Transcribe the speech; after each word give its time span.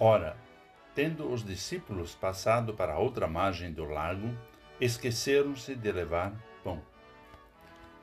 Ora, 0.00 0.36
tendo 0.94 1.28
os 1.28 1.44
discípulos 1.44 2.14
passado 2.14 2.72
para 2.72 2.92
a 2.92 2.98
outra 3.00 3.26
margem 3.26 3.72
do 3.72 3.84
lago, 3.84 4.32
esqueceram-se 4.80 5.74
de 5.74 5.90
levar 5.90 6.32
pão. 6.62 6.80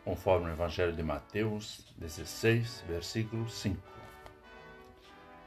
Conforme 0.03 0.49
o 0.49 0.51
Evangelho 0.51 0.91
de 0.91 1.01
Mateus 1.01 1.85
16, 1.95 2.83
versículo 2.85 3.47
5. 3.47 3.81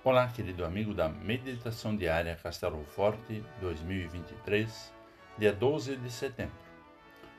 Olá, 0.03 0.27
querido 0.29 0.65
amigo 0.65 0.95
da 0.95 1.07
Meditação 1.07 1.95
Diária 1.95 2.35
Castelo 2.43 2.83
Forte 2.83 3.45
2023, 3.61 4.91
dia 5.37 5.53
12 5.53 5.97
de 5.97 6.11
setembro. 6.11 6.57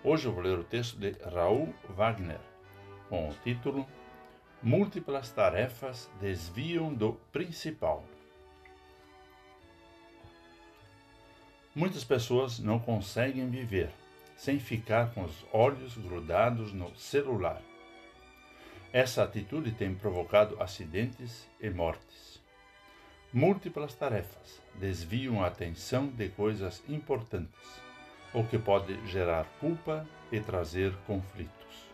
Hoje 0.03 0.27
eu 0.27 0.33
vou 0.33 0.43
ler 0.43 0.59
o 0.59 0.63
texto 0.63 0.99
de 0.99 1.15
Raul 1.33 1.73
Wagner, 1.95 2.39
com 3.09 3.27
o 3.27 3.33
título 3.43 3.87
Múltiplas 4.61 5.31
tarefas 5.31 6.11
desviam 6.21 6.93
do 6.93 7.13
principal. 7.31 8.03
Muitas 11.79 12.03
pessoas 12.03 12.59
não 12.59 12.77
conseguem 12.77 13.49
viver 13.49 13.89
sem 14.35 14.59
ficar 14.59 15.13
com 15.13 15.23
os 15.23 15.45
olhos 15.53 15.97
grudados 15.97 16.73
no 16.73 16.93
celular. 16.97 17.61
Essa 18.91 19.23
atitude 19.23 19.71
tem 19.71 19.95
provocado 19.95 20.61
acidentes 20.61 21.47
e 21.57 21.69
mortes. 21.69 22.43
Múltiplas 23.31 23.93
tarefas 23.93 24.61
desviam 24.75 25.41
a 25.41 25.47
atenção 25.47 26.07
de 26.07 26.27
coisas 26.27 26.83
importantes, 26.89 27.81
o 28.33 28.43
que 28.43 28.59
pode 28.59 28.99
gerar 29.07 29.45
culpa 29.61 30.05
e 30.33 30.41
trazer 30.41 30.93
conflitos. 31.07 31.85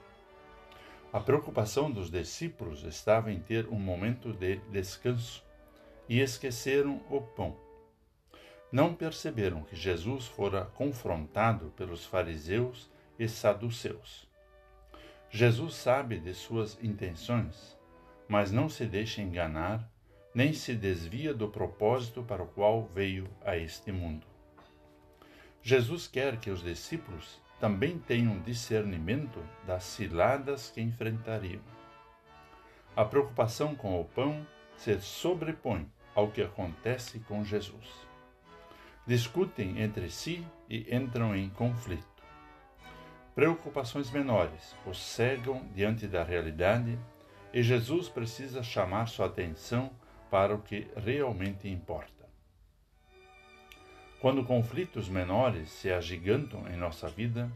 A 1.13 1.19
preocupação 1.19 1.91
dos 1.91 2.09
discípulos 2.09 2.81
estava 2.85 3.31
em 3.31 3.39
ter 3.39 3.67
um 3.67 3.79
momento 3.79 4.33
de 4.33 4.55
descanso 4.71 5.43
e 6.09 6.21
esqueceram 6.21 7.03
o 7.07 7.21
pão 7.21 7.64
não 8.75 8.93
perceberam 8.93 9.63
que 9.63 9.73
Jesus 9.73 10.27
fora 10.27 10.65
confrontado 10.75 11.71
pelos 11.77 12.05
fariseus 12.05 12.91
e 13.17 13.25
saduceus. 13.25 14.27
Jesus 15.29 15.75
sabe 15.75 16.19
de 16.19 16.33
suas 16.33 16.77
intenções, 16.83 17.79
mas 18.27 18.51
não 18.51 18.67
se 18.67 18.85
deixa 18.85 19.21
enganar, 19.21 19.89
nem 20.33 20.51
se 20.51 20.75
desvia 20.75 21.33
do 21.33 21.47
propósito 21.47 22.21
para 22.21 22.43
o 22.43 22.47
qual 22.47 22.83
veio 22.93 23.29
a 23.45 23.55
este 23.55 23.93
mundo. 23.93 24.27
Jesus 25.61 26.05
quer 26.05 26.35
que 26.35 26.49
os 26.49 26.61
discípulos 26.61 27.41
também 27.61 27.97
tenham 27.97 28.41
discernimento 28.41 29.41
das 29.65 29.85
ciladas 29.85 30.69
que 30.69 30.81
enfrentariam. 30.81 31.61
A 32.93 33.05
preocupação 33.05 33.73
com 33.73 34.01
o 34.01 34.03
pão 34.03 34.45
se 34.75 34.99
sobrepõe 34.99 35.89
ao 36.13 36.29
que 36.29 36.41
acontece 36.41 37.19
com 37.19 37.41
Jesus 37.41 38.05
discutem 39.07 39.81
entre 39.81 40.09
si 40.09 40.45
e 40.69 40.95
entram 40.95 41.35
em 41.35 41.49
conflito. 41.49 42.03
Preocupações 43.35 44.09
menores 44.09 44.75
os 44.85 44.97
cegam 44.97 45.67
diante 45.73 46.07
da 46.07 46.23
realidade 46.23 46.97
e 47.53 47.61
Jesus 47.61 48.09
precisa 48.09 48.63
chamar 48.63 49.07
sua 49.07 49.27
atenção 49.27 49.91
para 50.31 50.55
o 50.55 50.61
que 50.61 50.87
realmente 50.95 51.67
importa. 51.67 52.25
Quando 54.19 54.43
conflitos 54.43 55.07
menores 55.07 55.69
se 55.69 55.91
agigantam 55.91 56.67
em 56.67 56.75
nossa 56.75 57.07
vida, 57.07 57.51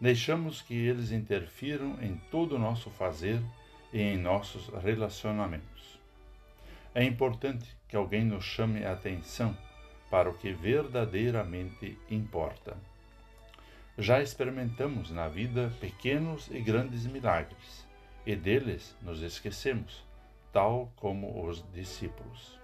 deixamos 0.00 0.60
que 0.60 0.74
eles 0.74 1.12
interfiram 1.12 1.96
em 2.02 2.16
todo 2.30 2.56
o 2.56 2.58
nosso 2.58 2.90
fazer 2.90 3.40
e 3.92 4.00
em 4.00 4.18
nossos 4.18 4.68
relacionamentos. 4.82 6.00
É 6.94 7.04
importante 7.04 7.76
que 7.86 7.94
alguém 7.94 8.24
nos 8.24 8.44
chame 8.44 8.84
a 8.84 8.92
atenção 8.92 9.56
para 10.10 10.30
o 10.30 10.34
que 10.34 10.52
verdadeiramente 10.52 11.98
importa. 12.10 12.76
Já 13.96 14.22
experimentamos 14.22 15.10
na 15.10 15.28
vida 15.28 15.72
pequenos 15.80 16.48
e 16.50 16.60
grandes 16.60 17.06
milagres, 17.06 17.86
e 18.24 18.36
deles 18.36 18.96
nos 19.02 19.22
esquecemos, 19.22 20.04
tal 20.52 20.90
como 20.96 21.44
os 21.44 21.64
discípulos. 21.72 22.58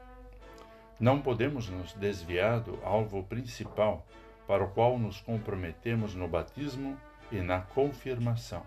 Não 0.99 1.21
podemos 1.21 1.69
nos 1.69 1.93
desviar 1.95 2.61
do 2.61 2.79
alvo 2.85 3.25
principal 3.25 4.07
para 4.47 4.63
o 4.63 4.71
qual 4.71 4.99
nos 4.99 5.21
comprometemos 5.21 6.15
no 6.15 6.29
batismo 6.29 6.97
e 7.33 7.41
na 7.41 7.61
confirmação: 7.61 8.63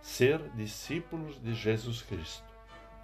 ser 0.00 0.38
discípulos 0.50 1.42
de 1.42 1.54
Jesus 1.54 2.02
Cristo, 2.02 2.44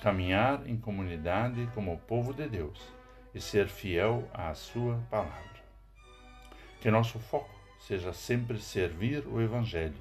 caminhar 0.00 0.66
em 0.68 0.76
comunidade 0.76 1.68
como 1.74 1.98
povo 1.98 2.32
de 2.32 2.48
Deus 2.48 2.95
e 3.36 3.40
ser 3.40 3.68
fiel 3.68 4.26
à 4.32 4.54
Sua 4.54 4.98
palavra. 5.10 5.60
Que 6.80 6.90
nosso 6.90 7.18
foco 7.18 7.54
seja 7.78 8.10
sempre 8.14 8.58
servir 8.58 9.26
o 9.26 9.42
Evangelho, 9.42 10.00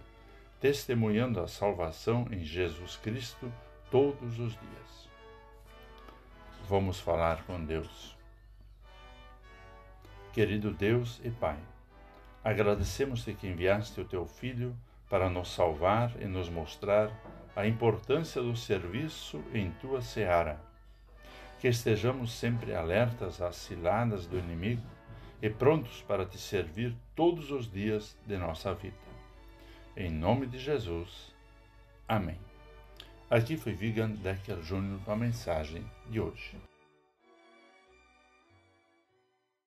testemunhando 0.62 1.42
a 1.42 1.48
salvação 1.48 2.26
em 2.32 2.46
Jesus 2.46 2.96
Cristo 2.96 3.52
todos 3.92 4.40
os 4.40 4.54
dias. 4.54 5.10
Vamos 6.70 6.98
falar 6.98 7.44
com 7.44 7.62
Deus. 7.64 8.16
Querido 10.32 10.72
Deus 10.72 11.20
e 11.22 11.30
Pai, 11.30 11.60
agradecemos-te 12.42 13.34
que 13.34 13.48
enviaste 13.48 14.00
o 14.00 14.06
teu 14.06 14.26
Filho 14.26 14.74
para 15.10 15.30
nos 15.30 15.50
salvar 15.50 16.14
e 16.22 16.26
nos 16.26 16.48
mostrar 16.48 17.12
a 17.54 17.68
importância 17.68 18.42
do 18.42 18.56
serviço 18.56 19.44
em 19.54 19.72
tua 19.72 20.02
seara 20.02 20.58
que 21.66 21.70
estejamos 21.70 22.32
sempre 22.32 22.76
alertas 22.76 23.42
às 23.42 23.56
ciladas 23.56 24.28
do 24.28 24.38
inimigo 24.38 24.84
e 25.42 25.50
prontos 25.50 26.04
para 26.04 26.24
te 26.24 26.38
servir 26.38 26.96
todos 27.16 27.50
os 27.50 27.68
dias 27.68 28.16
de 28.24 28.38
nossa 28.38 28.72
vida. 28.76 28.96
Em 29.98 30.12
nome 30.12 30.46
de 30.46 30.60
Jesus. 30.60 31.34
Amém. 32.08 32.38
Aqui 33.32 33.58
foi 33.58 33.74
Vigan 33.74 34.12
Decker 34.12 34.58
Jr. 34.58 35.00
com 35.04 35.12
a 35.12 35.16
mensagem 35.16 35.84
de 36.08 36.20
hoje. 36.20 36.56